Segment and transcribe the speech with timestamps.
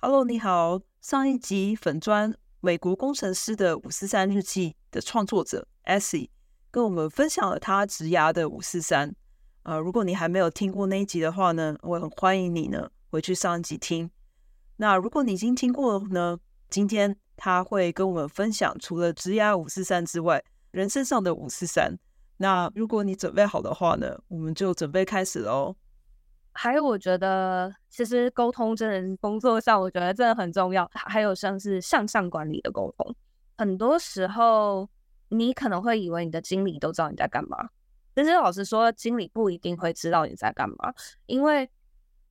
[0.00, 0.80] Hello，你好。
[1.00, 6.28] 上一集粉砖美国工程师的五四三日记的创作者 Essie
[6.70, 9.12] 跟我们分享了他职涯的五四三。
[9.64, 14.08] 呃，如果你还没有听过那一集的话呢，我很欢迎你呢回去上一集听。
[14.76, 16.38] 那如果你已经听过了呢，
[16.70, 21.98] 今天他会跟我们分享除了职涯五四三之外，人生上的五四三。
[22.36, 25.74] 那如果你准备好的话呢，我们就准备开始喽。
[26.60, 30.90] 还有，我觉得其实沟通真的工作上，我觉得真的很重要。
[30.92, 33.14] 还有像是向上管理的沟通，
[33.56, 34.90] 很多时候
[35.28, 37.68] 你可能会以为你的经理都知道你在干嘛，
[38.12, 40.92] 但是老实说，经理不一定会知道你在干嘛，
[41.26, 41.70] 因为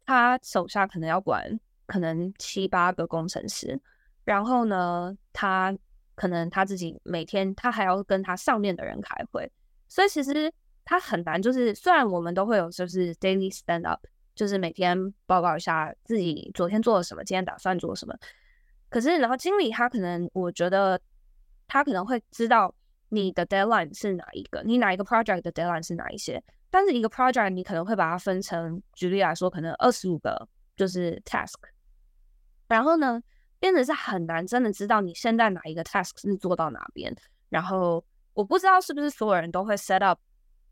[0.05, 3.79] 他手下可能要管可能七八个工程师，
[4.25, 5.73] 然后呢，他
[6.15, 9.49] 可能他自己每天他还要跟他上面的人开会，
[9.87, 10.51] 所以其实
[10.83, 11.41] 他很难。
[11.41, 14.05] 就是虽然我们都会有就是 daily stand up。
[14.37, 18.15] 就是每天报告一下自己昨天做了什么，今天打算做什么。
[18.87, 21.01] 可是，然后经理他可能，我觉得
[21.67, 22.73] 他可能会知道
[23.09, 26.41] 你的 deadline 是哪一个，你哪一个 project 的 deadline 是哪一些。
[26.69, 31.55] 但是一个 project 你可能会把它分成，举例来说，可能二十五个就是 task。
[32.67, 33.21] 然后呢，
[33.59, 37.13] 变得是很难真的知道你现在哪一个 task 是做到哪边。
[37.49, 40.19] 然后我不知道是不是所有人都会 set up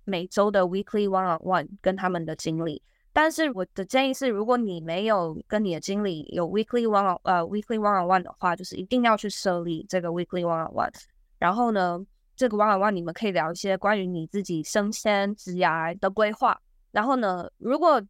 [0.04, 2.84] 每周的 weekly one on one 跟他们的经理。
[3.16, 10.92] 但是我的建议是，如果你没有跟你的经理有 weekly one on 呃 weekly one on one 的话，就是一定要去设立这个 weekly one on one。
[11.40, 12.06] 然后呢，
[12.36, 16.60] 这个 one on one 你们可以聊一些关于你自己升迁职涯的规划。
[16.92, 18.02] 然后呢，如果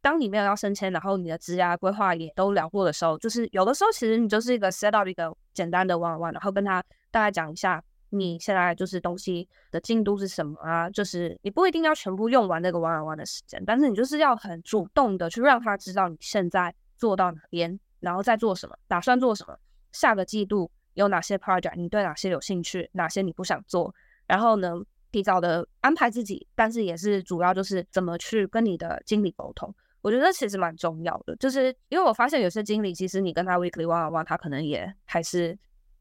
[0.00, 7.84] 当你没有要升迁，然后你的职涯规划也都聊过的时候，就是有的时候其实你就是一个 set up 一个简单的 one on one，然后跟他大概讲一下。
[8.14, 10.88] 你现在就是东西的进度是什么啊？
[10.88, 19.58] 就是你不一定要全部用完那个 one on one 的时间，但是你就是要很主动的去让他知道你现在做到哪边，然后再做什么，打算做什么，
[19.92, 23.94] 下个季度有哪些 project，你对哪些有兴趣，哪些你不想做，
[24.26, 24.74] 然后呢，
[25.10, 29.74] 提早的安排自己，但是也是主要就是怎么去跟你的经理沟通。
[30.00, 35.58] 我觉得其实蛮重要的，就是因为我发现有些经理其实你跟他 weekly one on one，他可能也还是。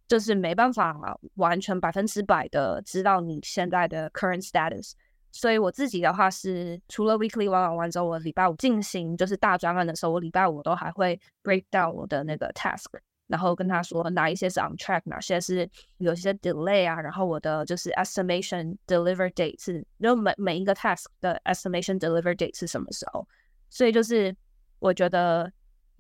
[0.08, 0.96] 就是没办法
[1.36, 4.92] 完全百分之百的知道你现在的 current status，
[5.32, 12.86] 所以我自己的话是除了 weekly one on one 之后，我礼拜五进行就是大专案的时候，我礼拜五都还会 break down 我的那个 task，
[13.28, 23.28] 然后跟他说哪一些是 on track，哪些是有些 delay 啊，然后我的就是 estimation deliver date 是，就每每一个 task 的 estimation deliver date 是什么时候，
[23.70, 24.36] 所以就是
[24.80, 25.52] 我觉得。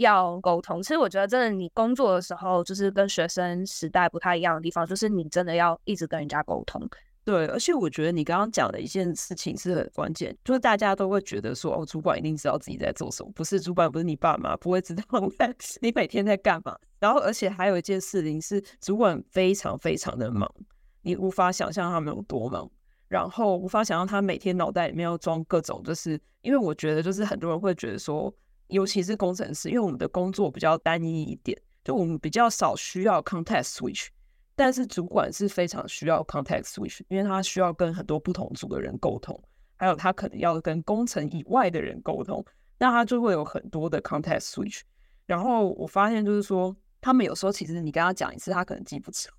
[0.03, 6.87] 要沟通，其实我觉得，真的，你工作的时候，就是跟学生时代不太一样的地方，就是你真的要一直跟人家沟通。
[7.25, 15.03] 对，而且我觉得你刚刚讲的一件事情是很关键，就是大家都会觉得说，哦，主管一定知道自己在做什么，不是主管，不是你爸妈，不会知道
[15.79, 16.77] 你每天在干嘛。
[16.99, 20.53] 然后，而且还有一件事情是，主管非常非常的忙，
[21.01, 22.69] 你无法想象他们有多忙，
[23.07, 28.33] 然后无法想象他每天脑袋里面要装各种，就是因为我觉得，就是很多人会觉得说。
[28.73, 34.07] 尤其是工程师，因为我们的工作比较单一一点，就我们比较少需要 context switch，
[34.55, 39.39] 但是主管是非常需要 context switch，因为他需要跟很多不同组的人沟通，
[39.75, 42.43] 还有他可能要跟工程以外的人沟通，
[42.79, 44.81] 那他就会有很多的 context switch。
[45.27, 49.29] 然后我发现就是说，他们有时候其实你跟他讲一次，他可能记不住，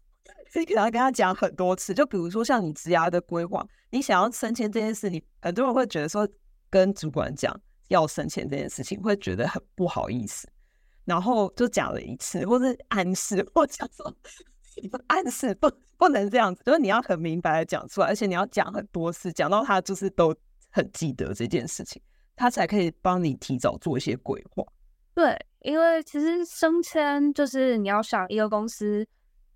[0.55, 1.93] 你可能要跟他讲很多次。
[1.93, 6.29] 就比如说像你职涯的规划，你想要升迁这件事，你很多人会觉得说
[6.71, 7.61] 跟主管讲。
[7.89, 10.49] 要升迁这件事情会觉得很不好意思，
[11.05, 14.15] 然后就讲了一次，或是暗示，或讲说
[15.07, 20.35] 暗示不不能这样子，就是你要很明白的讲出来，而且你要讲很多次，讲到他就是都
[20.71, 22.03] 很记得这件事情，
[22.35, 24.65] 他才可以帮你提早做一些规划。
[25.15, 29.07] 对，因为其实升迁就是你要想一个公司，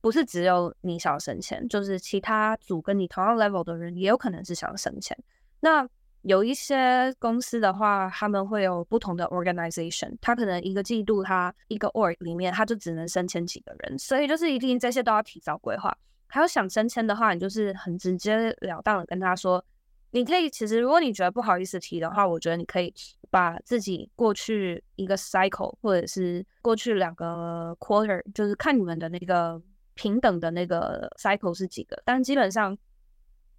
[0.01, 5.19] 不是只有你想升迁，就是其他组跟你同样 level 的人也有可能是想升迁。
[5.59, 5.89] 那
[6.23, 15.97] 有一些公司的话，他们会有不同的 organization，他可能一个季度他一个 org 里面他就只能升迁几个人，所以就是一定这些都要提早规划。
[16.26, 19.65] 还有想升迁的话，你就是很直截了当的跟他说。
[20.11, 22.91] 你可以，其实如果你觉得不好意思提的话，我觉得你可以
[23.29, 29.61] 把自己过去一个 cycle，或者是过去两个 quarter，就是看你们的那个
[29.93, 32.00] 平等的那个 cycle 是几个。
[32.06, 32.75] 但基本上，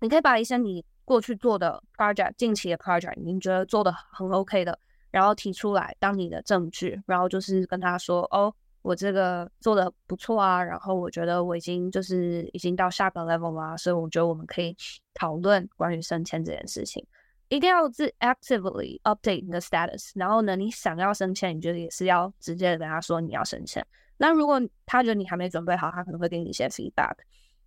[0.01, 4.77] 你可以把一些你过去做的 project，近期的 project，你觉得做的很 OK 的，
[5.09, 8.53] 然后提出来当你的证据，然后就是跟他说，哦。
[8.81, 14.73] 我这个做的不错啊，然后我觉得我已经就是已经到下个 level 啦，所以我觉得我们可以
[15.13, 17.06] 讨论关于升迁这件事情，
[17.50, 20.12] 一定要自 actively update 你的 status。
[20.15, 23.85] 然后呢，你想要升迁，你觉得也是要直接跟他说你要升迁。
[24.15, 27.15] 那如果他觉得你还没准备好，他可能会给你一些 feedback。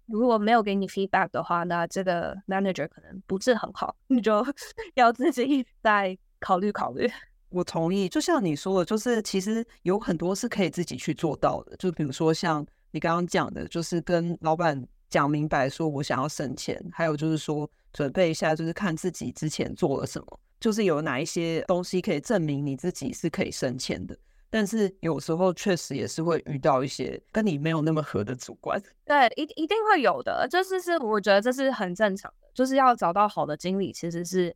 [0.07, 4.45] 如果没有给你 feedback 的话，那这个 manager 可能不是很好，你就
[4.95, 7.11] 要自己再考虑考虑。
[7.49, 11.77] 我同意，就像你说的，就是其实有很多是可以自己去做到的。
[11.77, 24.17] 就比如说像你刚刚讲的，就是跟老板讲明白，说我想要省钱，还有就是说准备一下，就是看自己之前做了什么，就是有哪一些东西可以证明你自己是可以省钱的。
[24.55, 28.79] 但是有时候确实也是会遇到一些跟你没有那么合的主管。
[29.03, 34.55] 对，一一定会有的，就是是我觉得这是很正常的，就是要找到好的经理，其实是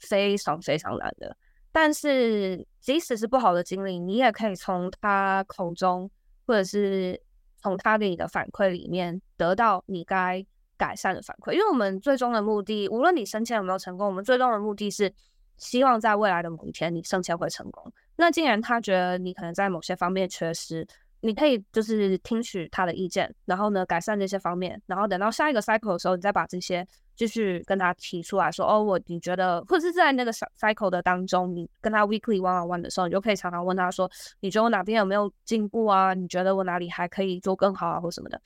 [0.00, 1.34] 非常非常难的。
[1.72, 6.10] 但是，即使是不好的经历，你也可以从他口中，
[6.46, 7.18] 或者是
[7.56, 10.44] 从他给你的反馈里面得到你该
[10.76, 11.52] 改善的反馈。
[11.52, 15.10] 因为我们最终的目的，无论你升迁有没有成功，我们最终的目的是
[15.58, 17.92] 希望在未来的某一天你升迁会成功。
[18.16, 20.86] 那既然他觉得你可能在某些方面缺失，
[21.20, 34.08] 你可以就是听取他的意见，然后呢，改善这些方面，然后等到下一个 cycle 的时候，你再把这些继续跟他提出来说，哦，我你觉得，或者是在那个 cycle 的当中，你跟他 weekly one on one 的时候，你就可以常常问他说，
[34.40, 36.14] 你觉得我哪边有没有进步啊？
[36.14, 38.40] 你觉得我哪里还可以做更好啊，或什么的。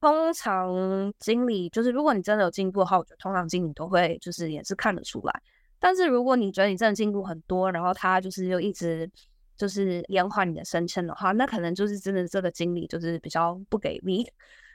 [0.00, 5.42] 通常经理就是，如果你真的有进步的话，我觉得通常经理都会就是也是看得出来。
[5.82, 9.10] 但是如果你觉得你真的进步很多，然后他就是又一直。
[9.54, 14.26] 就是延缓你的升迁的话，那可能就是真的这个经理就是比较不给力，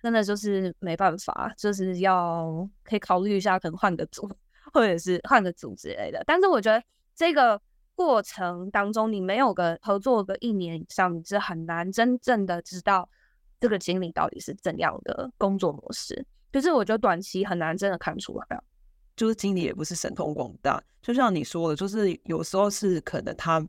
[0.02, 4.30] 真的就是没办法，就是要可以考虑一下，可能换个组，
[4.72, 6.24] 或者是换个组之类的。
[6.26, 6.82] 但是我觉得
[7.16, 7.60] 这个
[7.96, 13.10] 过程当中，你没有个合作个一年以上，你是很难真正的知道
[13.60, 16.26] 这个经理到底是怎样的工作模式。
[16.54, 18.62] 就是我觉得短期很难真的看出来，
[19.18, 23.68] 就是经理也不是神通广大，就像你说的，就是有时候是可能他。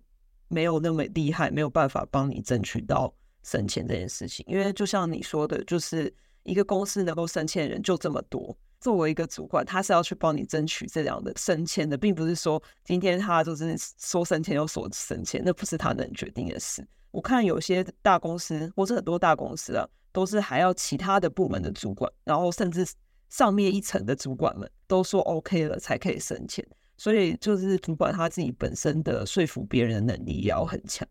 [0.50, 3.12] 没有那么厉害，没有办法帮你争取到
[3.42, 4.42] 升迁这件事情。
[4.48, 6.10] 因为就像你说的，就是
[6.42, 8.56] 一个公司能够升迁的人就这么多。
[8.80, 16.82] 作为一个主管，他是要去帮你争取这样的升迁的，并不是说今天他就是说升迁就说升迁，那不是他能决定的事。
[17.10, 22.86] 我看有些大公司或者很多大公司啊，都是还要其他的部门的主管，然后甚至
[23.28, 26.66] 上面一层的主管们都说 OK 了才可以升迁。
[26.96, 31.06] 所以就是主管他自己本身的说服别人的能力也要很强。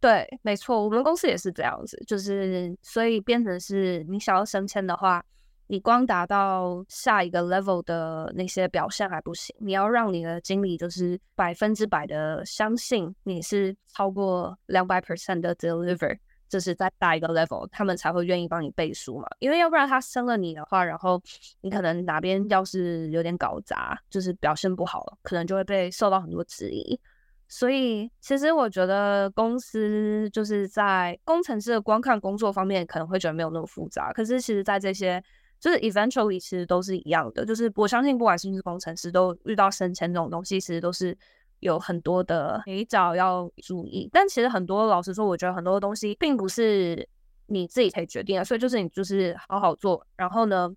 [0.00, 5.24] 对，没错，我们公司也是这样子，就是所以变成是你想要升迁的话，
[5.68, 16.18] 你光达到下一个 level 的那些表现还不行，你要让你的经理就是百分之百的相信你是超过两百 percent 的 deliver。
[16.50, 19.26] 就是在大一个 level，他们才会愿意帮你背书嘛。
[19.38, 21.22] 因为要不然他升了你的话，然后
[21.60, 27.00] 你可能哪边要是有点搞砸，就是表现不好，可能就会被受到很多质疑。
[27.48, 35.22] 所以其实我觉得公司就是在工程师的观看工作方面可能会觉得没有那么复杂，可是其实，在这些
[35.60, 37.46] 就是 eventually 其实都是一样的。
[37.46, 41.16] 就是我相信，不管是不是工程师，都遇到升迁这种东西，其实都是。
[41.60, 47.06] 有很多的眉角要注意，但其实很多老实说，我觉得很多东西并不是
[47.46, 50.74] 你自己可以决定的，所以就是你就是好好做，然后呢，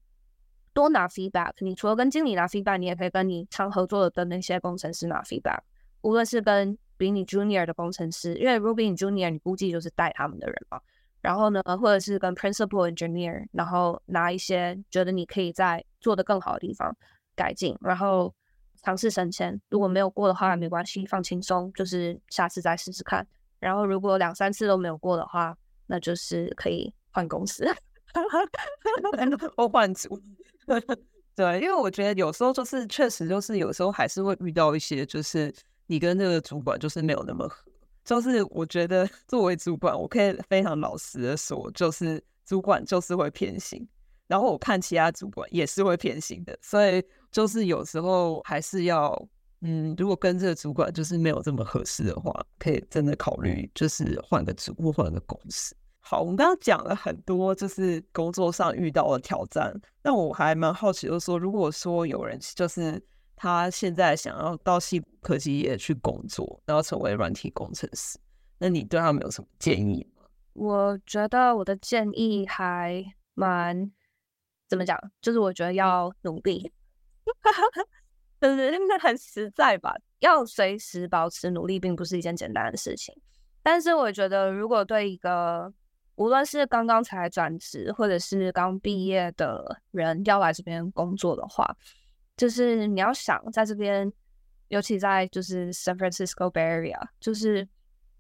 [0.74, 1.54] 多拿 feedback。
[1.60, 5.60] 你除了跟经理拿 feedback，你也可以跟你常合作的那些工程师拿 feedback，
[6.02, 10.82] 无论是跟比你 junior 的工程师，因为 Ruby 你 junior，你估计就是带他们的人嘛。
[11.22, 16.94] 然后呢，或者是跟 principal engineer，然后拿一些觉得你可以在做得更好的地方
[17.36, 18.34] 改进，然后。
[18.84, 23.26] 尝试升迁，如果没有过的话，没关系，放轻松，就是下次再试试看。
[23.60, 27.66] 然后如果两三次都没有过的话，那就是可以换公司，
[29.56, 30.22] 或 换组。
[31.36, 35.52] 对，因为我觉得有时候就是确实就是有时候还是会遇到一些，就是
[35.88, 37.64] 你跟那个主管就是没有那么合。
[38.06, 43.88] 就是我觉得作为主管，我可以非常老实的说，就是主管就是会偏心，
[44.28, 47.02] 然后我看其他主管也是会偏心的，所以
[47.34, 49.14] 就是有时候还是要，
[49.62, 55.76] 嗯，如果跟这个主管就是没有这么合适的话，可以真的考虑就是换个职务，换个公司。
[56.00, 59.74] 好，我们刚刚讲了很多，就是工作上遇到的挑战。
[60.04, 63.02] 那我还蛮好奇，就是说，如果说有人就是
[63.36, 68.20] 他现在想要到矽谷科技业去工作，然后成为软体工程师，
[68.60, 70.26] 那你对他们有什么建议吗？
[70.52, 73.90] 我觉得我的建议还蛮
[74.68, 76.70] 怎么讲，就是我觉得要努力，
[77.42, 77.84] 哈哈
[78.42, 79.96] 就是很实在吧。
[80.20, 83.14] 要随时保持努力，并不是一件简单的事情。
[83.62, 85.72] 但是我觉得，如果对一个
[86.16, 91.76] 无论是刚刚才转职，或者是刚毕业的人要来这边工作的话，
[92.38, 94.12] 就是你要想在这边，
[94.68, 97.68] 尤其在就是 San Francisco Bay Area，就是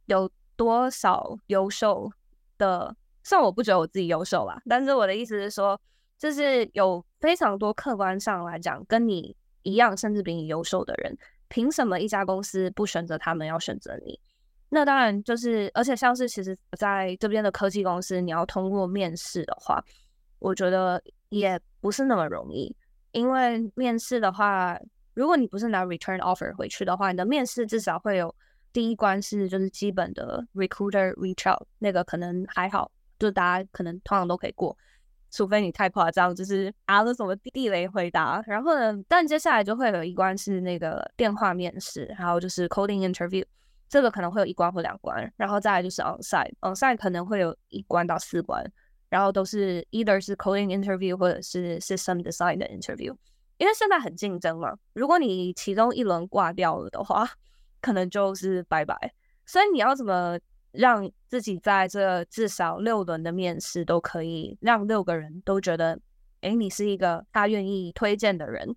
[0.06, 2.12] 有多少优秀
[2.58, 5.80] 的，虽然我不觉得我自己优秀啦，但是我的意思是说，
[6.18, 11.18] 就是有非常多客观上来讲跟你一样，甚至比你优秀的人，
[11.48, 14.20] 凭什么一家公司不选择他们，要选择你？
[14.70, 19.84] 那当然就是，而且像是其实在这边的科技公司，你要通过面试的话，
[20.40, 22.76] 我觉得也不是那么容易。
[23.12, 24.76] 因为面试的话，
[25.14, 28.34] 如果你不是拿 return offer 回去的话，你的面试至少会有
[28.72, 34.76] 第一关是就是基本的 recruiter reach out，那个可能还好，就大家可能通常都可以过，
[35.34, 38.40] 除非你太夸张，就是啊了什么地雷回答。
[38.46, 43.44] 然后呢，但接下来就会有一关是那个电话面试，还有就是 coding interview。
[43.90, 48.64] 这个可能会有一关或两关，然后再来就是 onsite，onsite 可能会有一关到四关，
[49.10, 53.16] 然后都是 either 是 coding interview 或者是 system design 的 interview。
[53.58, 57.28] 因为现在很竞争嘛，如果你其中一轮挂掉了的话，
[57.82, 59.14] 可能就是拜拜。
[59.46, 60.40] 所以你要怎么
[60.74, 65.98] 让自己在这至少六轮的面试都可以让六个人都觉得，
[66.42, 68.76] 哎，你是一个他愿意推荐的人，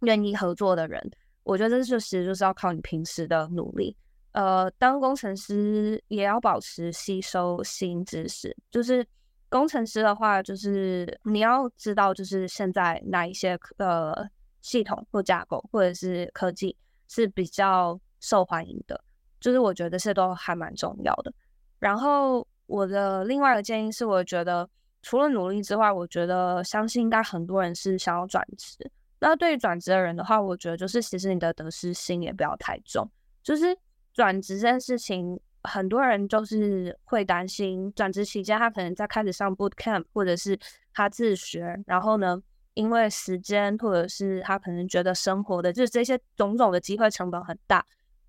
[0.00, 1.10] 愿意合作的人？
[1.44, 3.96] 我觉得这就是就是要靠你平时的努力。
[4.32, 8.56] 呃，当工程师也要保持吸收新知识。
[8.70, 9.06] 就是
[9.48, 14.12] 工程师的话，就是你要知道，就是现在哪一些呃
[14.60, 19.00] 系统或架构或者是科技是比较受欢迎的。
[19.44, 21.30] 就是我觉得这些都还蛮重要的。
[21.78, 24.66] 然后我的另外一个建议是，我觉得
[25.02, 28.90] 除了努力之外，我觉得相信应该很多人是想要转职。
[29.18, 33.06] 那对于转职的人的话，我觉得就是其实你的得失心也不要太重，
[33.42, 33.76] 就是。
[34.14, 40.56] 转职这件事情，很多人就是会担心，转职期间他可能在开始上 boot camp，或者是
[40.92, 42.40] 他自学，然后呢，
[42.74, 47.84] 因为时间或者是他可能觉得生活的就是这些种种的机会成本很大，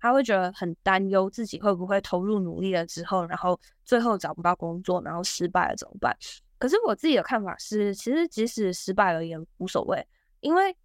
[0.06, 6.16] 他会觉得很担忧自己会不会投入努力了之后，然后最后找不到工作，然后失败了怎么办？
[6.58, 10.06] 可是我自己的看法是，其实即使失败了也无所谓，
[10.40, 10.76] 因为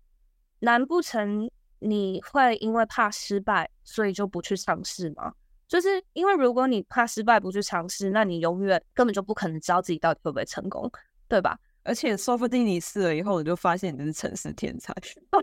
[0.60, 1.50] 难不成？
[1.84, 5.34] 你会因为怕失败，所以就不去尝试吗？
[5.68, 10.92] 就是因为如果你怕失败不去尝试，那你永远根本就不可能知道自己到底会不会成功，
[11.28, 11.58] 对吧？
[11.82, 14.94] 而且说不定你试了以后，你就发现你是城市天才。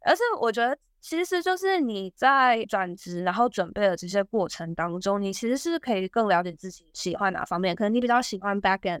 [0.00, 7.74] 而且我觉得，其实就是你在转职然后准备的这些过程当中，你其实是可以更了解自己喜欢哪方面。
[7.74, 9.00] 可能你比较喜欢 back end，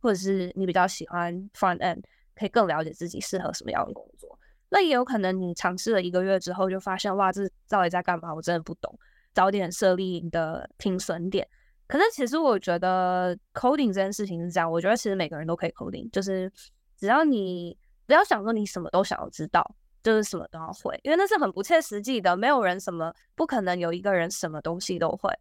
[0.00, 2.02] 或者是你比较喜欢 front end，
[2.36, 4.38] 可以更了解自己适合什么样的工作。
[4.70, 8.34] 那也有可能，你尝试了一个月之后，就发现哇，这到底在干嘛？
[8.34, 8.98] 我真的不懂。
[9.32, 11.48] 早点设立你的停损点。
[11.86, 16.52] 可是其实我觉得 coding 这件事情是这样，我觉得其实每个人都可以 coding，就是
[16.98, 17.74] 只要你
[18.06, 22.36] 不要想说你什么都想要知道，就是什么都要会，因为那是很不切实际的。
[22.36, 25.32] 没有人什么不可能有一个人什么东西都会，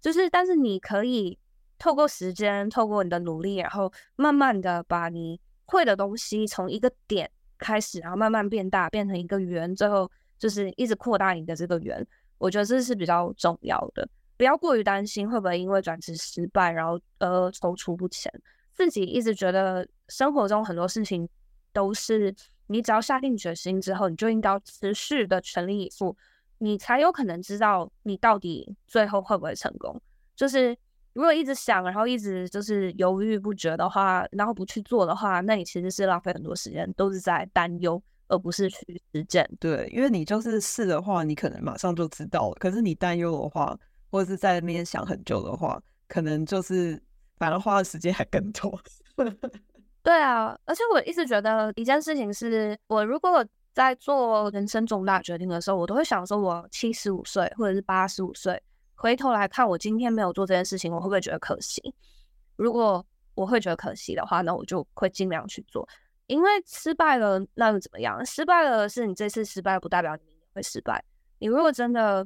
[0.00, 1.38] 就是但是你可以
[1.78, 7.30] 透过时间，透过你的努力，然后慢慢的把你会的东西从一个点。
[7.58, 12.06] 开始，然后慢慢变大，变成一个圆，最后就是一直扩大你的这个圆。
[12.36, 14.06] 我觉得这是比较重要的，
[14.36, 18.30] 不要过于担心会不会因为转职失败，然后呃踌躇不前。
[18.74, 21.26] 自己一直觉得生活中很多事情
[21.72, 22.30] 都是
[22.66, 26.16] 你只要下定决心之后，你就应该持续的全力以赴，
[26.58, 30.00] 你才有可能知道你到底最后会不会成功。
[30.34, 30.76] 就是。
[31.16, 39.50] 如果一直想，然后一直就是犹豫不决的话，然后不去做的话，那你其实是浪费很多时间，都是在担忧，而不是去实践。
[39.58, 42.54] 对，因为你就是试的话，你可能马上就知道了。
[42.60, 43.74] 可是你担忧的话，
[44.10, 47.02] 或者是在那边想很久的话，可能就是
[47.38, 48.78] 反而花的时间还更多。
[50.06, 53.44] 对啊，而且我一直觉得一件事情是，我如果
[53.74, 58.62] 在做人生重大决定的时候，我都会想说，我七十五岁或者是八十五岁。
[58.94, 61.92] 回头来看，我今天没有做这件事情，我会不会觉得可惜？
[62.54, 65.84] 如果我会觉得可惜的话，那我就会尽量去做。
[66.28, 68.24] 因为失败了，那又怎么样？
[68.24, 70.22] 失败了是你这次失败，不代表你
[70.54, 71.04] 会失败。
[71.40, 72.24] 你如果真的，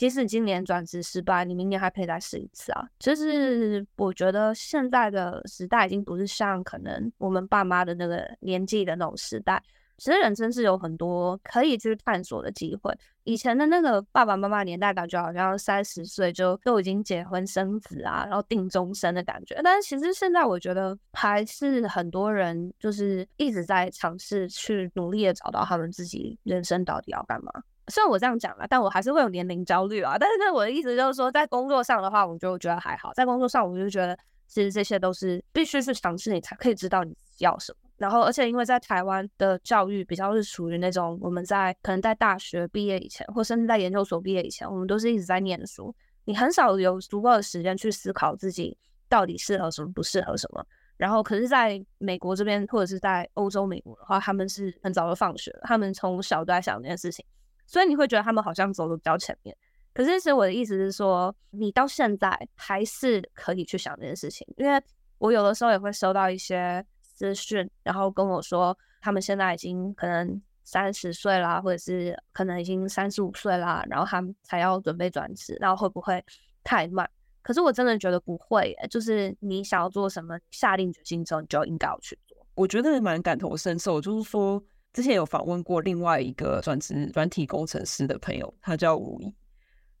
[0.00, 2.88] 即使今年转职失败，你明年还可以再试一次啊。
[2.98, 9.62] 就是我觉得现在的时代已经不是像可能我们爸妈的那个年纪的那种时代。
[9.98, 12.90] 其实人生是有很多可以去探索的机会。
[13.24, 19.60] 以前的那个爸爸妈妈年代，感觉好像三十岁就都已经结婚生子啊，然后定终身的感觉。
[19.62, 27.52] 但是其实现在我觉得还是很多人就是一直在尝试去努力的找到他们自己人生到底要干嘛。
[27.88, 30.16] 虽然我这样讲了，但我还是会有年龄焦虑啊。
[30.18, 33.12] 但是我的意思就是说，在工作上的话，我就觉得还好。
[33.14, 37.90] 在工作上，我就觉得其实这些都是必须是尝试，你才可以知道你要什么。
[37.96, 45.94] 然后，而且因为在台湾的教育比较是属于那种我们在可能在大学毕业以前，或甚至在研究所毕业以前，我们都是一直在念书，
[46.24, 48.76] 你很少有足够的时间去思考自己
[49.08, 50.64] 到底适合什么，不适合什么。
[50.96, 57.24] 然后，可是在美国这边，或者是在欧洲、美国的话，他们是很早就放学了，他们从小都在想这件事情，
[57.70, 59.56] 所以你会觉得他们好像走的比较前面。
[59.94, 64.82] 可是，其实我的意思是说，你到现在还是可以去想这件事情，因为
[65.18, 66.84] 我有的时候也会收到一些。
[67.12, 76.24] 资讯，然后跟我说，他们现在已经可能三十岁啦，或者是可能已经三十五岁啦，然后他们才要准备转职，然后会不会
[76.64, 77.06] 太慢？
[77.42, 82.38] 可是我真的觉得不会，就是你想要做什么，下定决心之后，你就应该要去做。
[82.54, 84.62] 我觉得蛮感同身受，就是说
[84.92, 89.34] 之前有访问过另外一个转职软体工程师的朋友，他叫吴怡，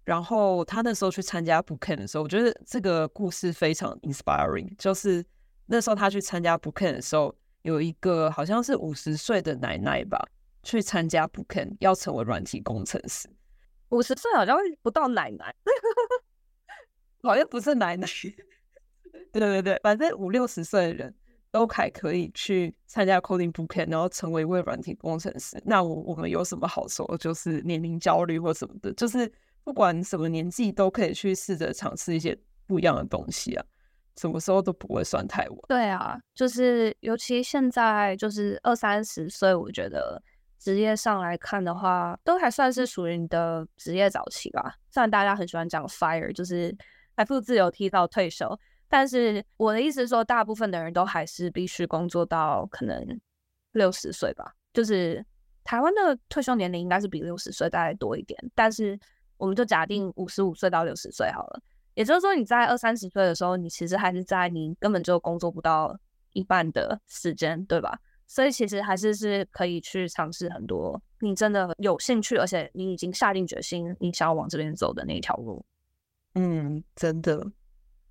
[0.04, 5.24] 然后他那时候去参加 Bootcamp 的时候，我觉得这个故事非常 inspiring，就是。
[5.72, 7.32] 那时候他去参加 Bootcamp 的时候，
[7.62, 10.20] 有一个好像是五十岁的奶奶吧，
[10.64, 13.30] 去参加 Bootcamp 要成为软体工程师。
[13.90, 15.54] 五十岁好像不到奶奶，
[17.22, 18.04] 好像不是奶奶。
[19.32, 21.14] 对对对，反正五六十岁的人
[21.52, 25.60] 都还可以去参加 Coding Bootcamp，然后成为一位软体工程师。
[25.64, 27.16] 那我我们有什么好说？
[27.18, 29.30] 就是年龄焦虑或什么的，就是
[29.64, 33.64] 不管什么年纪都可以去试着尝试一些不一样的东西啊。
[34.16, 35.58] 什么时候都不会算太晚。
[35.68, 40.22] 对啊，就是尤其现在就是二三十岁，我觉得
[40.58, 44.74] 职业上来看的话，都还算是属于你的职业早期吧。
[44.90, 46.76] 虽然大家很喜欢讲 fire，就是
[47.16, 48.46] 财富自由提早退休，
[48.90, 53.20] 但是我的意思是说，大部分的人都还是必须工作到可能
[53.72, 54.54] 六十岁吧。
[54.74, 55.24] 就是
[55.64, 58.98] 台湾的退休年龄应该是比六十岁大概多一点，但是
[59.36, 61.62] 我们就假定五十五岁到六十岁好了。
[61.94, 65.98] 也就是说，你在二三十岁的时候，你其实还是在你根本就工作不到
[66.32, 67.98] 一半的时间，对吧？
[68.26, 75.64] 所以其实还是是可以去尝试很多你真的有兴趣，而且你已经下定决心你想要往这边走的那一条路。
[76.34, 77.44] 嗯，真的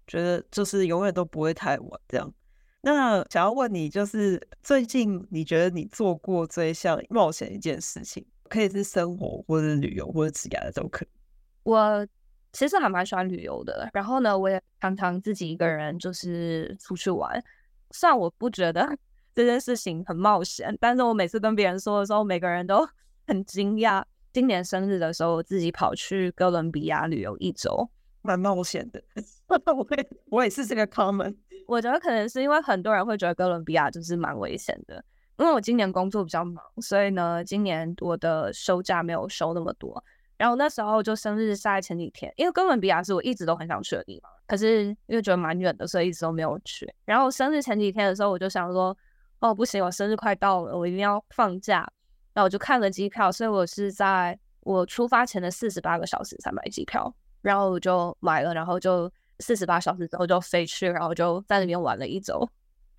[0.10, 2.02] 觉得就是永远都不会太晚。
[2.10, 2.34] 这样，
[2.82, 11.08] 那想要问你，就是最近你觉得你做过最像冒险一件事情，可以是生活，或者是旅游，或者职业的都可以。
[11.63, 12.06] 我。
[12.52, 17.39] 其实还蛮喜欢旅游的，然后呢，我也常常自己一个人就是出去玩。
[17.91, 18.89] 虽然我不觉得
[19.36, 22.84] 这件事情很冒险，但是我每次跟别人说的时候，每个人都
[23.28, 24.04] 很惊讶。
[24.34, 27.88] 今年生日的时候，我自己跑去哥伦比亚旅游一周，
[28.21, 29.01] 蛮冒险的。
[29.47, 31.36] 我也我也是这个 common。
[31.67, 35.03] 我觉得可能是因为很多人会觉得哥伦比亚就是蛮危险的，
[35.38, 40.03] 因为我今年工作比较忙，所以呢，今年我的休假没有休那么多。
[40.38, 46.91] 然后那时候就生日是在前几天，因为哥伦比亚是我一直都很想去的地方，可是因为觉得蛮远的，所以一直都没有去。
[47.05, 48.97] 然后生日前几天的时候，我就想说，
[49.39, 51.79] 哦不行，我生日快到了，我一定要放假。
[52.34, 62.47] 然后我就看了机票，所以我是在我出发前的四十八个小时才买机票，然后我就买了，然后就四十八小时之后就飞去，然后就在那边玩了一周，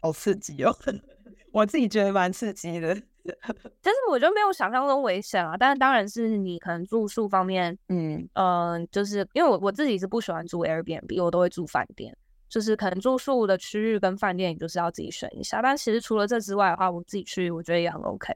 [0.00, 0.74] 好刺激哦！
[1.52, 2.96] 我自己觉得蛮刺激的。
[3.82, 12.16] 但是我觉得没有想象中危险啊，但是当然是你可能住宿方面，嗯嗯、呃，就是因为我我自己是不喜欢住 Airbnb，我都会住饭店，
[12.48, 15.60] 就是可能住宿的区域跟饭店，你就是要自己选一下。
[15.60, 18.34] 但其实除了这之外的话，我自己去我觉得也很 OK。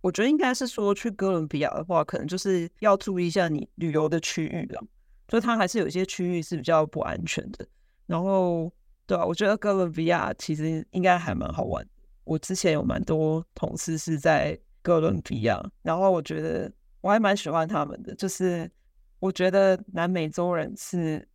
[0.00, 4.82] 我觉得应该是说去哥伦比亚的话，可能就是要注意一下你旅游的区域了，
[5.28, 7.66] 就它还是有一些区域是比较不安全的。
[8.06, 8.72] 然后，
[9.06, 11.86] 对啊，我觉得哥伦比亚其实应该还蛮好玩。
[12.24, 18.70] 我之前有蛮多同事是在哥伦比亚，然后我觉得我还蛮喜欢他们的，就是
[19.18, 21.26] 我觉得南美洲人是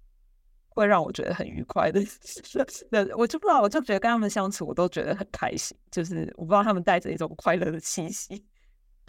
[0.69, 1.99] 会让我觉得很愉快的，
[3.17, 8.43] 我就不知道，我就觉得跟他们相处，我都觉得很开心，就是我不知道他们带着一种快乐的气息。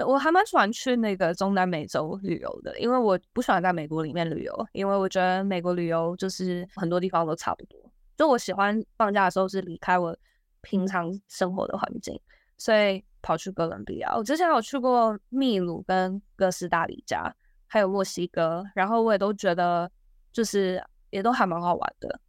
[0.06, 7.78] 我还蛮喜欢去那个中南美洲旅游的，因为我不喜欢在美国里面旅游，因为我觉得美国旅游就是很多地方都差不多。
[8.16, 10.16] 就我喜欢放假的时候是离开我
[10.60, 12.20] 平常生活的环境，
[12.58, 14.14] 所以跑去哥伦比亚。
[14.14, 17.34] 我之前有去过秘鲁跟哥斯达黎加，
[17.66, 19.90] 还有墨西哥，然后我也都觉得
[20.32, 22.20] 就是也都还蛮好玩的。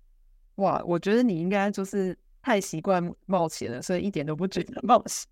[0.56, 5.28] 哇，我觉得你应该就是太习惯冒险了，所以一点都不觉得冒险。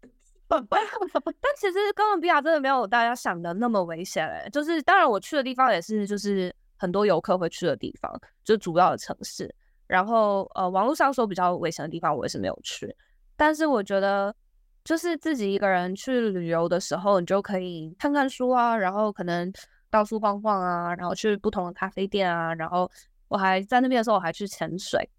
[0.69, 8.12] 但其实哥伦比亚真的没有大家想的那么危险哎，就是当然我去的地方也是就是很多游客会去的地方，
[8.43, 9.53] 就主要的城市。
[9.85, 12.95] 然后呃，网络上说比较危险的地方我也是没有去，
[13.35, 14.35] 但是我觉得
[14.83, 19.51] 就是自己一个人去旅游的时候，你就可以看看书啊，然后可能
[19.89, 22.89] 到处逛逛啊，然后去不同的咖啡店啊，然后
[23.27, 25.09] 我还在那边的时候我还去潜水，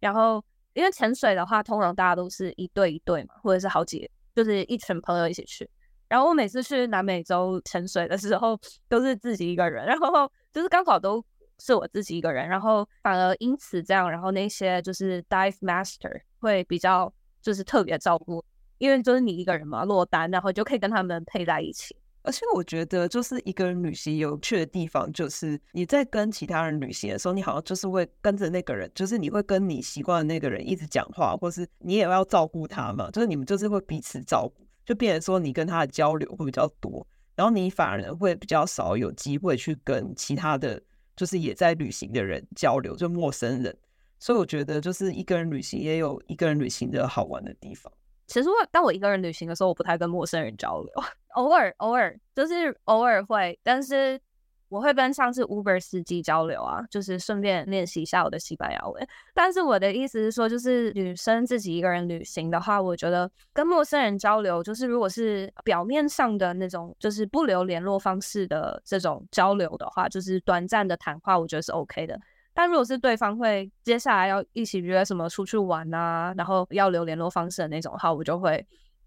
[0.00, 0.44] 然后
[0.74, 4.10] 因为潜水的话，通常大家都是一对一对嘛，或者是好几。
[4.36, 5.66] 就是一群朋友一起去，
[6.08, 11.24] 然后我每次去南美洲潜水的时候都是自己一个人，然后就是刚好都
[11.58, 18.44] 是我自己一个人，然后反而因此这样，然后那些就是 dive master 会比较就是特别照顾，
[18.76, 21.96] 因为就是你一个人嘛，落单，然后就可以跟他们配在一起。
[22.26, 40.82] 而且我觉得，就是一个人旅行有趣的地方，就是你在跟其他人旅行的时候，你好像就是会跟着那个人，就是你会跟你习惯的那个人一直讲话，或是你也要照顾他嘛，就是你们就是会彼此照顾，就变成说你跟他的交流会比较多，然后你反而会比较少有机会去跟其他的
[41.14, 43.76] 就是也在旅行的人交流，就陌生人。
[44.18, 47.92] 所以我觉得，就是一个人旅行也有一个人旅行的好玩的地方。
[48.26, 50.92] 其实我当我一个人旅行的时候，我不太跟陌生人交流，
[51.34, 54.20] 偶尔偶尔就是偶尔会，但是
[54.68, 59.06] 我会跟像是 Uber 司机交流啊，就是顺便练习一下我的西班牙文。
[59.32, 72.18] 但是我的意思是说，就是女生自己一个人旅行的话，我觉得跟陌生人交流，就是如果是表面上的那种，就是不留联络方式的这种交流的话，就是短暂的谈话，我觉得是 OK 的。
[72.58, 78.66] 但如果是对方会接下来要一起约什么出去玩啊，然后要留联络方式的那种的话，我就会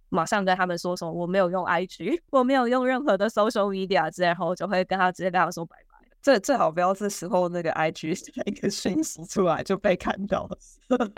[0.10, 6.08] 马上跟他们说什么我没有用 IG， 我没有用任何的 social media 之类，然后我就会跟他直接跟他说拜拜。
[6.22, 10.58] 最最好不要这时候那个 IG 一个讯息出来就被看到了。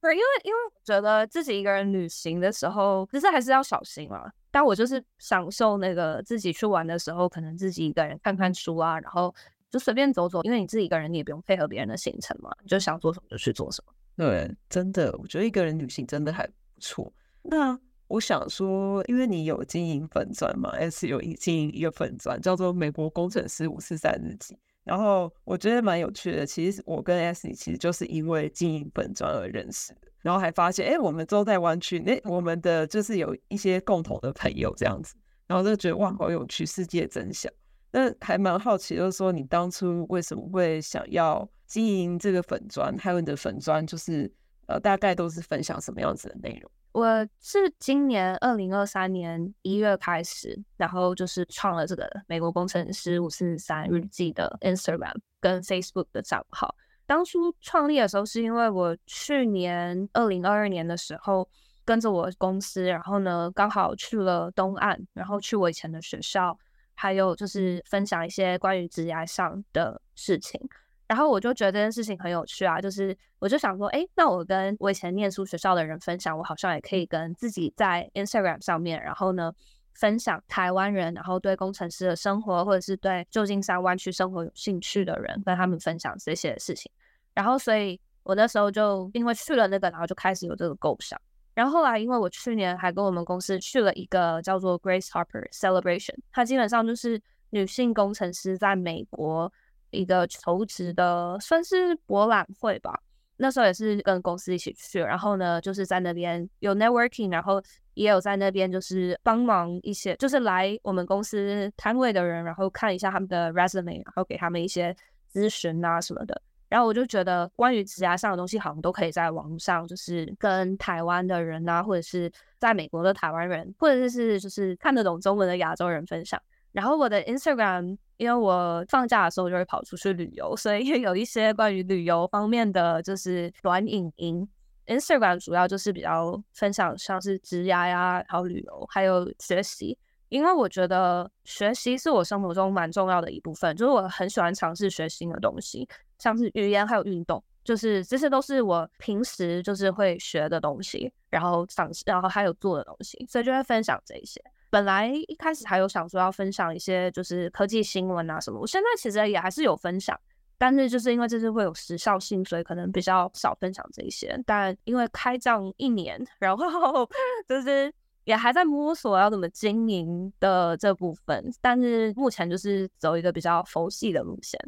[0.00, 4.30] 对因为因为觉得自己一个人旅行的时候，其实还是要小心啊。
[4.52, 9.34] 但我就是享受那个自己去玩的时候，可能自己一个人看看书啊，然后。
[9.70, 13.92] 就随便走走，因为你自己一个人，你也不用配合别人的行程嘛，你就想做什么就去做什么。
[14.16, 17.12] 对，真的，我觉得一个人旅行真的还不错。
[17.42, 17.78] 那
[18.08, 26.46] 我想说，因为你有经营粉钻嘛，S 有经营一个粉钻叫做“美国工程师五四三日记”，然后我觉得蛮有趣的。
[26.46, 35.14] 其实我跟 S 其实就是因为经营粉钻而认识的，然后还发现，哎，我们都在湾区，那我们的就是有一些共同的朋友这样子，
[35.46, 37.50] 然后就觉得哇，好有趣，世界真小。
[37.90, 42.94] 那还蛮好奇，就是说你当初为什么会想要经营这个粉专？
[42.98, 44.30] 还有你的粉专就是
[44.66, 46.70] 呃，大概都是分享什么样子的内容？
[46.92, 56.74] 我是今年二零二三年一月开始，然后就是创了这个美国工程师五四三日记的 Instagram 跟 Facebook 的账号。
[57.06, 61.48] 当初创立的时候，是因为我去年二零二二年的时候
[61.86, 66.58] 跟着我公司，然后呢刚好去了东岸，然后去我以前的学校。
[67.00, 70.60] 还有就是分享一些关于职业上的事情，
[71.06, 79.52] 然后我就觉得这件事情很有趣啊，就是我就想说，哎，那我跟我以前念书学校的人分享，我好像也可以跟自己在 Instagram 上面，然后呢
[79.94, 86.90] 分享台湾人，然后对工程师的生活，或者是对旧金山湾区生活有兴趣的人，跟他们分享这些事情。
[87.32, 91.16] 然后，所以我那时候就因为去了那个，然后就开始有这个构想。
[91.58, 99.52] 然后后来，因为我去年还跟我们公司去了一个叫做 Grace Harper Celebration，它基本上就是女性工程师在美国
[99.90, 102.96] 一个求职的算是博览会吧。
[103.38, 107.60] 那时候也是跟公司一起去，然后呢，就是在那边有 networking，然后
[107.94, 114.94] 也有在那边就是帮忙一些，就是来我们公司摊位的人，然后看一下他们的 resume，然后给他们一些
[115.32, 116.40] 咨询啊什么的。
[116.68, 126.40] 然后我就觉得，关于指甲上的东西，好像都可以在网上，就是跟台湾的人啊，或者是在美国的台湾人，或者是就是看得懂中文的亚洲人分享。
[126.72, 134.46] 然后我的 Instagram，因为我放假的时候就会跑出去旅游，所以也有一些关于旅游方面的就是短影音。
[134.86, 139.98] Instagram 主要就是比较分享像是职涯呀，还有旅游，还有学习。
[140.28, 145.88] 因为我觉得学习是我生活中蛮重要的一部分，就是我很喜欢尝试学新的东西，
[146.18, 154.42] 像是语言还有运动，就是这些都是我平时就是会学的东西，然后尝试，然后还有做的东西，所以就会分享这些。
[154.70, 160.14] 本来一开始还有想说要分享一些就是科技新闻啊什么，我现在其实也还是有分享，
[160.58, 164.38] 但是就是因为这是会有时效性，所以可能比较少分享这些。
[164.44, 167.08] 但因为开账一年，然后
[167.48, 167.90] 就是
[168.28, 174.60] 也还在摸索要怎么经营的这部分，但是目前就是走一个比较佛系的路线。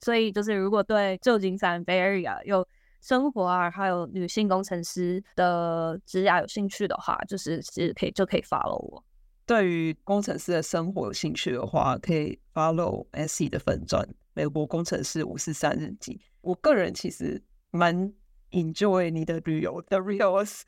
[0.00, 2.64] 所以就是如果对旧金山 Bay Area 有
[3.00, 9.04] 生活啊，还有女性工程师的职涯有兴趣的话，就是是可以就可以 follow 我。
[9.44, 16.20] 对于工程师的生活有兴趣的话，可以 follow SE 的粉专，美国工程师五四三日记。
[16.40, 18.14] 我个人其实蛮
[18.52, 20.60] enjoy 你的旅游的 reels，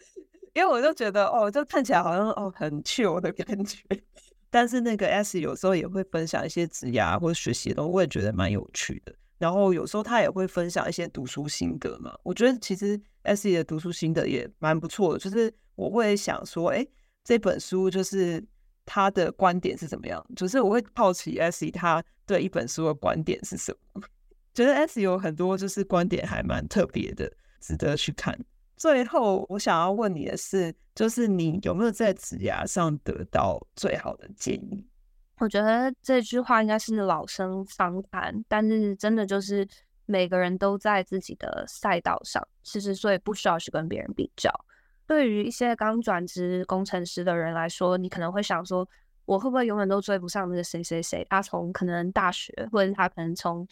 [0.54, 3.78] 因为我就觉得哦，就看起来好像哦很 chill 的感觉。
[4.50, 9.14] 但是那个 S 有时候也会分享一些职涯或者学习的东西，我也觉得蛮有趣的。
[9.38, 15.18] 然后有时候他也会分享一些读书心得嘛，我觉得其实 S 的读书心得也蛮不错的。
[15.18, 16.86] 就是我会想说，哎，
[17.24, 18.44] 这本书就是。
[18.86, 20.24] 他的观点是怎么样？
[20.34, 24.02] 就是我会好奇 S 他对一本书的观点是什么？
[24.52, 28.36] 觉得 S 有很多就是观点还蛮特别的，值得去看。
[28.80, 34.88] 最后我想要问你的是，就是你有没有在职涯上得到最好的建议？
[35.36, 39.68] 我觉得这句话应该是老生常谈，但是真的就是
[40.06, 44.50] 每个人都在自己的赛道上，其实所以不需要去跟别人比较。
[45.06, 48.88] 对于一些刚转职工程师的人来说，你可能会想说，
[49.26, 51.26] 我会不会永远都追不上那个谁谁谁？
[51.28, 53.68] 他从可能大学，或者他可能从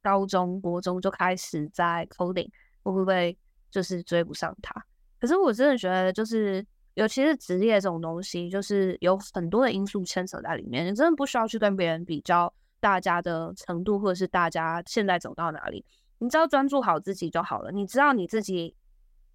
[0.00, 2.48] 高中、国中就开始在 coding，
[2.84, 3.36] 我会不会
[3.72, 4.72] 就是追不上他？
[5.18, 15.84] 可是我真的觉得，就是尤其是职业这种东西，就是有很多的因素牵扯在里面，你真的不需要去跟别人比较大家的程度，或者是大家现在走到哪里，
[16.18, 17.72] 你只要专注好自己就好了。
[17.72, 18.76] 你知道你自己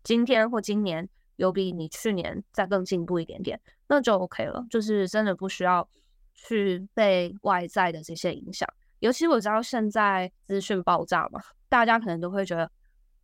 [0.03, 1.09] 今天或今年。
[1.37, 4.65] 有比你去年再更进步一点点，那就 OK 了。
[4.71, 5.87] 就是真的不需要
[6.33, 8.67] 去被外在的这些影响。
[9.01, 12.71] 尤其我知道现在资讯爆炸嘛，大家可能都会觉得，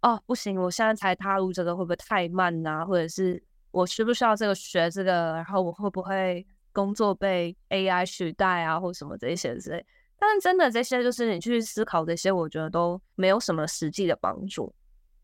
[0.04, 2.86] 哦，不行，我现在才踏入这个会不会太慢啊？
[2.86, 5.34] 或者是我需不需要这个学这个？
[5.34, 8.78] 然后我会不会工作被 AI 取代啊？
[8.78, 9.86] 或什么这些之类。
[10.20, 14.76] 但是真的这些就是你去思考这些，我觉得都没有什么实际的帮助。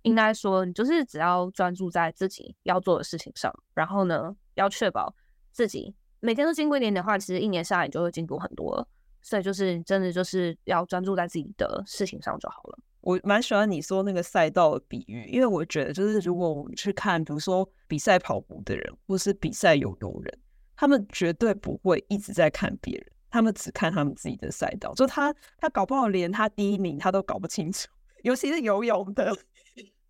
[0.04, 5.14] 应该说，你就是只要专注在自己要做的事情上，然后呢，要确保
[5.52, 8.88] 自己每天都进步一点点的话，其实一年下来你就会进步很多了。
[9.22, 12.80] 所以就是真的就是要专注在自己的事情上就好了。
[13.02, 20.40] 我蛮喜欢你说那个赛道的比喻，因为我觉得就是如果我们去看，比如说比赛跑步的人，或是比赛游泳人，
[20.76, 24.94] 他们绝对不会一直在看别人，他们只看他们自己的赛道。
[24.94, 27.88] 就他他搞不好连他第一名他都搞不清楚，
[28.24, 29.36] 尤其是游泳的。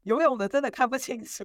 [0.04, 1.44] 游泳的真的看不清楚。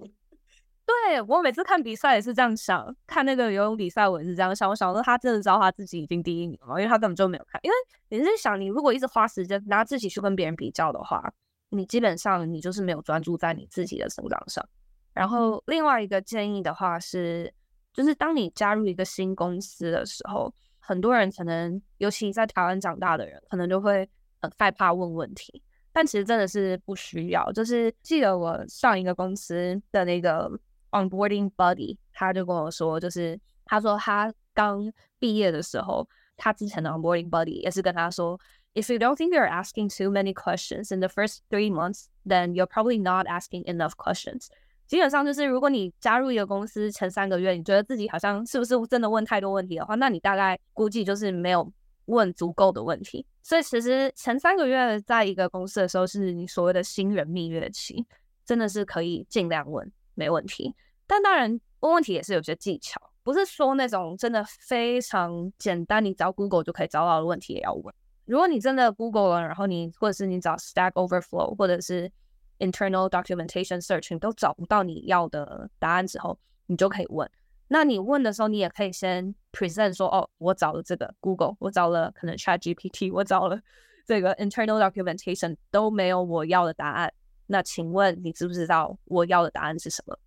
[0.86, 4.68] 对，我每次看比赛也是这样想，看那个游泳比赛我也是这样想。
[4.68, 7.60] 我想说他真的知道他自己已经第一名了，因为他根本就没有看。
[7.62, 7.74] 因为
[8.08, 11.32] 你是想，你如果一直花时间拿自己去跟别人比较的话，
[11.70, 14.66] 你基本上你就是没有专注在你自己的成长上。
[15.12, 17.52] 然后另外一个建议的话是，
[17.92, 24.08] 就是当你加入一个新公司的时候，很多人可能，尤其在台湾长大的人，可能就会
[24.42, 25.62] 很害怕问问题。
[25.92, 30.50] 但其实真的是不需要，就是记得我上一个公司的那个
[30.93, 36.07] onboarding buddy，他就跟我说，就是他说他刚毕业的时候，
[36.37, 38.39] 他之前的 onboarding buddy 也是跟他说，
[38.73, 42.67] if you don't think you're asking too many questions in the first three months, then you're
[42.67, 44.47] probably not asking enough questions。
[44.87, 51.71] 基本上就是，如果你加入一个公司前三个月，你觉得自己好像是不是真的问太多问题的话，那你大概估计就是没有
[52.05, 53.23] 问足够的问题。
[53.43, 58.03] 所以其实前三个月在一个公司的时候，是你所谓的新人蜜月期，
[58.43, 60.74] 真的是可以尽量问， 没问题。
[61.06, 67.94] 但当然问问题也是有些技巧，不是说那种真的非常简单，你找 Google 就可以找到的问题也要问。
[68.24, 72.10] 如果你真的 Google 了，然后你或者是你找 Stack Overflow 或者是
[72.58, 77.30] Internal Documentation Search 你都找不到你要的答案之后，你就可以问。
[77.68, 83.60] 那你问的时候，你也可以先 present 说，哦，我找了这个 Google，我找了可能 ChatGPT，我找了
[84.06, 87.12] 这个 internal documentation 都没有我要的答案。
[87.46, 90.18] 那请问你知不知道我要的答案是什么？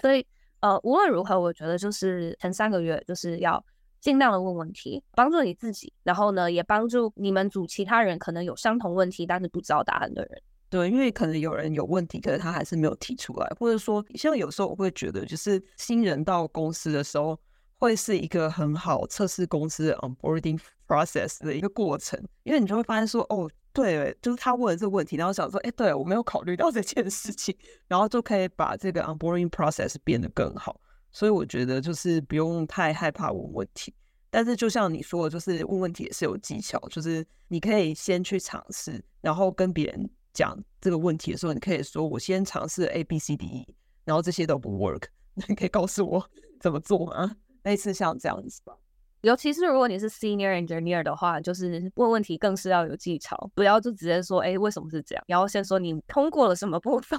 [0.00, 0.24] 所以，
[0.60, 3.64] 呃，无论如何，我觉得就是前三个月就是要
[4.00, 10.42] 尽量的问问题，帮助你自己，然后呢，也帮助你们组其他人可能有相同问题但是不知道答案的人。
[10.70, 17.40] 对，因为可能有人有问题，可是他还是没有提出来，或者说，像有时候我会觉得，就是新人到公司的时候，
[17.78, 30.80] 会是一个很好测试公司 onboarding process 的一个过程，因为你就会发现说，哦，对，就是他问了这个问题，然后想说，哎，对，我没有考虑到这件事情，然后就可以把这个 onboarding process 变得更好。
[31.12, 33.94] 所以我觉得就是不用太害怕问问题。
[34.30, 45.04] 但是就像你说的，就是问问题也是有技巧，就是你可以先去尝试，然后跟别人讲这个问题的时候，你可以说我先尝试 A B C D E，然后这些都不 work，
[45.48, 46.28] 你可以告诉我
[46.60, 47.36] 怎么做吗？
[47.62, 48.76] 类似像这样子吧。
[49.22, 55.24] 尤其是如果你是 senior engineer 的话，就是问问题更是要有技巧，不要就直接说，哎，为什么是这样？
[55.26, 57.16] 然后先说你通过了什么步骤，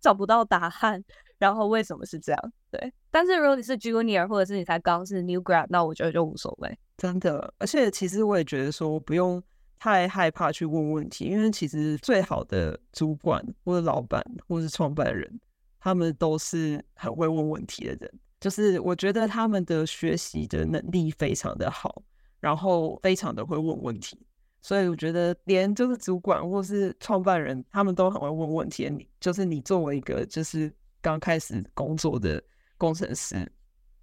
[0.00, 1.04] 找不到答案，
[1.38, 2.52] 然后为什么是这样？
[2.70, 2.92] 对。
[3.10, 6.78] 但是如果你是 junior 或者是你才刚是 new grad，那我觉得就无所谓。
[6.96, 9.42] 真的，而且其实我也觉得说不用
[9.78, 15.38] 太害怕去问问题，因为其实最好的主管或者老板或者是创办人，
[15.78, 18.20] 他们都是很会问问题的人。
[18.46, 22.00] 就是我觉得他们的学习的能力非常的好，
[22.38, 24.16] 然后非常的会问问题，
[24.62, 28.88] 所以我觉得连就是主管或是创办人，他们都很会问问题。
[28.88, 32.40] 你就是你作为一个就是刚开始工作的
[32.78, 33.50] 工程师，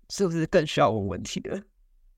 [0.10, 1.64] 是不是更需要问问题的？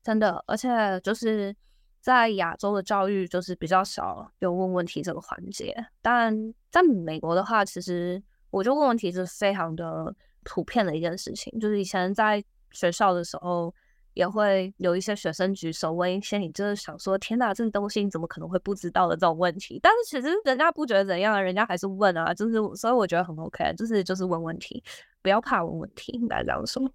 [0.02, 0.68] 真的，而且
[1.02, 1.54] 就是
[2.00, 10.12] 在亚洲的教育就是比较少有问问题这个环节，但在美国的话，其实我就问问题是非常的。
[10.48, 13.74] 普遍的一件事情，就是以前在学校的时候，
[14.14, 19.80] 也会有一些学生举手问一些你就是想说，天哪，这个东西你怎么可能会不知道的这种问题。
[19.82, 24.82] 但是其实人家不觉得怎样，人家还是问啊，就是所以我觉得很 OK，就是就是问问题，
[25.20, 26.88] 不要怕问问题，应该这样说。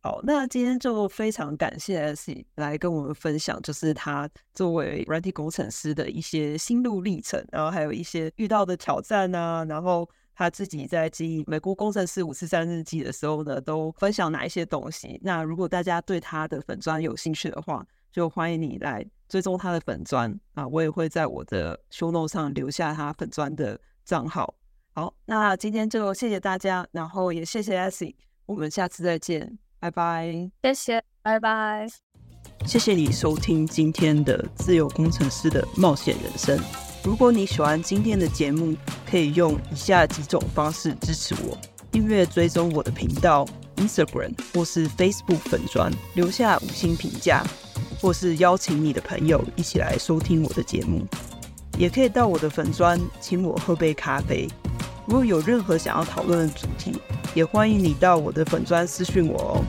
[0.00, 10.08] 好，那今天就非常感谢 S 来跟我们分享，就是他作为软体工程师的一些心路历程，然后还有一些遇到的挑战啊，然后。
[10.38, 15.18] 他自己在记美国工程师五四三日记的时候呢，都分享哪一些东西？
[15.20, 20.64] 那如果大家对他的粉砖有兴趣的话，就欢迎你来追踪他的粉砖啊！
[20.68, 24.54] 我也会在我的 show note 上留下他粉砖的账号。
[24.92, 28.14] 好，那今天就谢谢大家，然后也谢谢 Ashley，
[28.46, 30.32] 我们下次再见，拜拜。
[30.62, 31.88] 谢谢，拜拜。
[32.64, 36.87] 谢谢你收听今天的自由工程师的冒险人生。
[37.08, 38.76] 如果你喜欢今天的节目，
[39.10, 41.56] 可以用以下几种方式支持我：
[41.90, 47.42] 订阅追踪我的频道、Instagram 或是 Facebook 粉专，留下五星评价，
[47.98, 51.02] 或是邀请你的朋友一起来收听我的节目。
[51.78, 54.46] 也可以到我的粉专请我喝杯咖啡。
[55.06, 56.92] 如果有任何想要讨论的主题，
[57.32, 59.64] 也欢迎你到我的粉专私讯我哦。